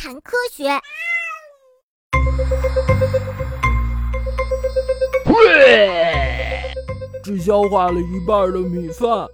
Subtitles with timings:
[0.00, 0.80] 谈科学。
[7.24, 9.28] 只消化了一半的米饭，呃，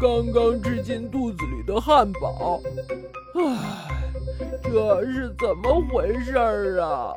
[0.00, 2.60] 刚刚吃进肚子里的汉堡，
[3.34, 3.88] 唉，
[4.62, 7.12] 这是怎么回事儿啊？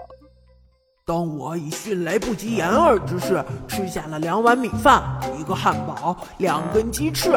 [1.05, 7.29] 当我以迅雷不及掩耳之势吃下了两碗米饭、一个汉堡、两根鸡翅，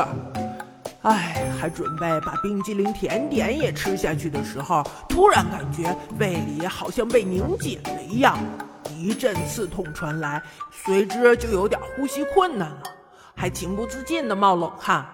[1.02, 8.38] 唉，还准备把冰激凌甜点也吃下去的时候，突然感觉胃里好像被拧紧了一样。
[8.98, 12.82] 一阵刺痛传来，随之就有点呼吸困难了，
[13.34, 15.06] 还情不自禁地冒冷汗，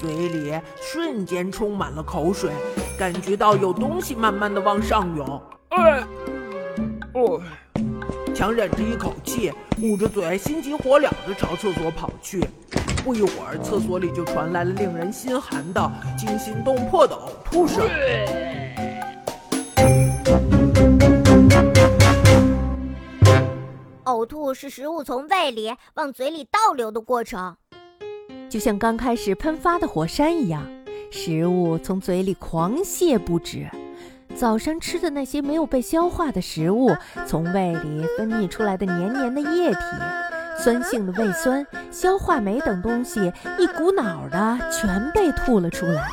[0.00, 2.52] 嘴里瞬间充满了口水，
[2.96, 5.42] 感觉到有东西慢慢地往上涌。
[5.70, 6.04] 哎，
[7.14, 7.42] 哦，
[8.32, 12.44] 强忍着一口气，捂着嘴，心急火燎地朝厕所跑去。
[13.04, 17.88] 不一会儿，厕所里就传来了令人心寒的、惊心动魄的呕吐声。
[24.04, 27.56] 呕吐是食物从胃里往嘴里倒流的过程，
[28.48, 30.62] 就像刚开始喷发的火山一样，
[31.10, 33.66] 食物从嘴里狂泻不止。
[34.34, 36.90] 早上吃的那些没有被消化的食物，
[37.26, 39.80] 从胃里分泌出来的黏黏的液体、
[40.58, 46.06] 酸性的胃酸、消化酶等东西，一股脑的全被吐了出来。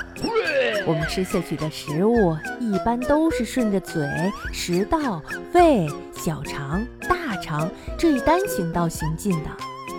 [0.86, 4.04] 我们吃下去的食物，一般都是顺着嘴、
[4.52, 5.22] 食道、
[5.54, 7.18] 胃、小肠、大。
[7.42, 9.50] 肠这一单行道行进的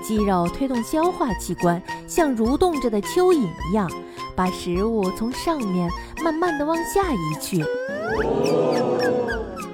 [0.05, 3.91] 肌肉推动消化器官，像蠕动着的蚯蚓一样，
[4.36, 5.91] 把食物从上面
[6.22, 7.64] 慢慢的往下移去。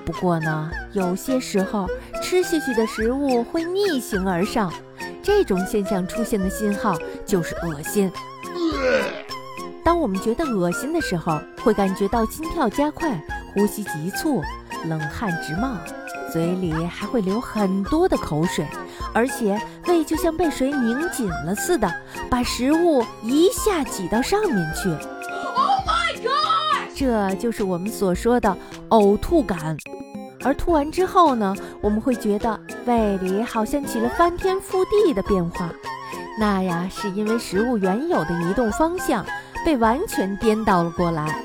[0.04, 1.88] 不过呢，有些时候
[2.28, 4.72] 吃下去的食物会逆行而上，
[5.22, 8.10] 这种现象出现的信号就是恶心。
[9.84, 13.16] 当我们觉得恶心的时候，会感觉到心跳加快、
[13.54, 14.42] 呼吸急促、
[14.86, 15.76] 冷汗直冒。
[16.32, 18.66] 嘴里还会流很多的口水，
[19.14, 21.88] 而且胃就像被水拧紧了似的，
[22.28, 24.88] 把食物一下挤到上面去。
[24.88, 26.92] Oh my god！
[26.92, 28.58] 这就是我们所说的
[28.88, 29.76] 呕吐感。
[30.46, 35.68] 而吐完之后呢，我们会觉得胃里好像起了翻天覆地的变化。
[36.38, 39.26] 那呀，是因为食物原有的移动方向
[39.64, 41.42] 被完全颠倒了过来。